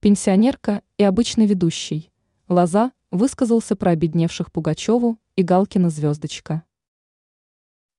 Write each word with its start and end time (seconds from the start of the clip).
Пенсионерка 0.00 0.82
и 0.96 1.02
обычный 1.02 1.46
ведущий. 1.46 2.12
Лоза 2.46 2.92
высказался 3.10 3.74
про 3.74 3.90
обедневших 3.90 4.52
Пугачеву 4.52 5.18
и 5.34 5.42
Галкина 5.42 5.90
звездочка. 5.90 6.62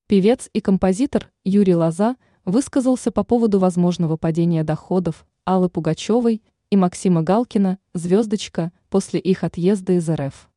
Певец 0.07 0.49
и 0.53 0.61
композитор 0.61 1.29
Юрий 1.43 1.75
Лоза 1.75 2.15
высказался 2.45 3.11
по 3.11 3.25
поводу 3.25 3.59
возможного 3.59 4.15
падения 4.15 4.63
доходов 4.63 5.27
Аллы 5.43 5.67
Пугачевой 5.67 6.41
и 6.69 6.77
Максима 6.77 7.21
Галкина 7.21 7.79
«Звездочка» 7.93 8.71
после 8.89 9.19
их 9.19 9.43
отъезда 9.43 9.97
из 9.97 10.09
РФ. 10.09 10.49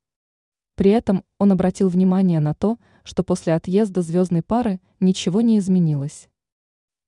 При 0.76 0.92
этом 0.92 1.24
он 1.38 1.50
обратил 1.50 1.88
внимание 1.88 2.38
на 2.38 2.54
то, 2.54 2.78
что 3.02 3.24
после 3.24 3.54
отъезда 3.54 4.02
звездной 4.02 4.42
пары 4.42 4.80
ничего 5.00 5.40
не 5.40 5.58
изменилось. 5.58 6.28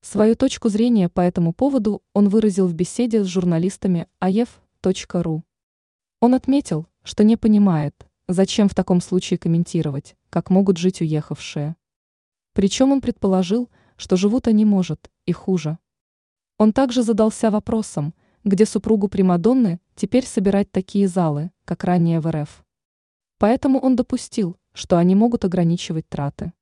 Свою 0.04 0.36
точку 0.36 0.68
зрения 0.68 1.08
по 1.08 1.22
этому 1.22 1.54
поводу 1.54 2.02
он 2.12 2.28
выразил 2.28 2.66
в 2.66 2.74
беседе 2.74 3.24
с 3.24 3.26
журналистами 3.26 4.06
aef.ru. 4.20 5.42
Он 6.20 6.34
отметил, 6.34 6.86
что 7.02 7.24
не 7.24 7.38
понимает, 7.38 8.06
зачем 8.28 8.68
в 8.68 8.74
таком 8.74 9.00
случае 9.00 9.38
комментировать, 9.38 10.14
как 10.28 10.50
могут 10.50 10.76
жить 10.76 11.00
уехавшие. 11.00 11.74
Причем 12.52 12.92
он 12.92 13.00
предположил, 13.00 13.70
что 13.96 14.16
живут 14.16 14.46
они, 14.46 14.66
может, 14.66 15.10
и 15.24 15.32
хуже. 15.32 15.78
Он 16.58 16.74
также 16.74 17.02
задался 17.02 17.50
вопросом, 17.50 18.12
где 18.44 18.66
супругу 18.66 19.08
Примадонны 19.08 19.80
теперь 19.94 20.26
собирать 20.26 20.70
такие 20.70 21.08
залы, 21.08 21.50
как 21.64 21.82
ранее 21.82 22.20
в 22.20 22.30
РФ. 22.30 22.62
Поэтому 23.38 23.78
он 23.78 23.96
допустил, 23.96 24.58
что 24.74 24.98
они 24.98 25.14
могут 25.14 25.46
ограничивать 25.46 26.06
траты. 26.10 26.52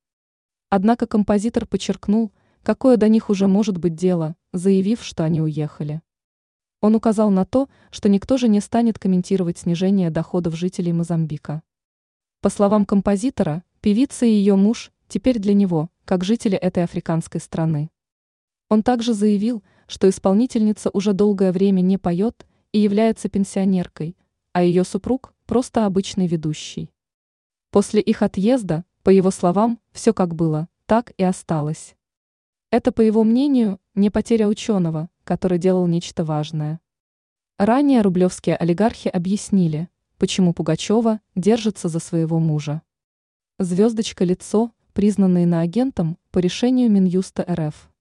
Однако 0.71 1.09
композитор 1.09 1.67
подчеркнул, 1.67 2.31
какое 2.63 2.97
до 2.97 3.09
них 3.09 3.31
уже 3.31 3.47
может 3.47 3.79
быть 3.79 3.95
дело, 3.95 4.37
заявив, 4.53 5.03
что 5.03 5.25
они 5.25 5.41
уехали. 5.41 6.03
Он 6.81 6.95
указал 6.95 7.31
на 7.31 7.45
то, 7.45 7.69
что 7.91 8.09
никто 8.09 8.37
же 8.37 8.49
не 8.49 8.61
станет 8.61 8.99
комментировать 8.99 9.59
снижение 9.59 10.11
доходов 10.11 10.57
жителей 10.57 10.93
Мозамбика. 10.93 11.63
По 12.41 12.51
словам 12.51 12.85
композитора, 12.85 13.63
певица 13.81 14.27
и 14.27 14.31
ее 14.31 14.57
муж 14.57 14.91
теперь 15.07 15.39
для 15.39 15.55
него, 15.55 15.91
как 16.05 16.25
жители 16.25 16.57
этой 16.57 16.83
африканской 16.83 17.41
страны. 17.41 17.91
Он 18.69 18.83
также 18.83 19.15
заявил, 19.15 19.63
что 19.87 20.09
исполнительница 20.09 20.91
уже 20.93 21.13
долгое 21.13 21.53
время 21.53 21.83
не 21.83 21.99
поет 21.99 22.47
и 22.73 22.79
является 22.79 23.29
пенсионеркой, 23.29 24.17
а 24.53 24.63
ее 24.63 24.85
супруг– 24.85 25.35
просто 25.47 25.87
обычный 25.87 26.27
ведущий. 26.27 26.91
После 27.71 28.01
их 28.01 28.23
отъезда, 28.23 28.85
по 29.03 29.11
его 29.11 29.31
словам, 29.31 29.79
все 29.93 30.13
как 30.13 30.35
было, 30.35 30.69
так 30.87 31.13
и 31.17 31.23
осталось. 31.23 31.95
Это, 32.73 32.91
по 32.91 33.03
его 33.03 33.23
мнению, 33.23 33.79
не 33.95 34.09
потеря 34.09 34.49
ученого, 34.49 35.11
который 35.25 35.59
делал 35.59 35.87
нечто 35.87 36.25
важное. 36.25 36.81
Ранее 37.59 38.01
рублевские 38.01 38.57
олигархи 38.57 39.09
объяснили, 39.09 39.91
почему 40.17 40.55
Пугачева 40.55 41.21
держится 41.35 41.89
за 41.89 41.99
своего 41.99 42.39
мужа. 42.39 42.81
Звездочка 43.59 44.25
лицо, 44.25 44.73
признанное 44.95 45.43
иноагентом 45.43 46.17
по 46.31 46.39
решению 46.39 46.91
Минюста 46.91 47.45
РФ. 47.47 47.92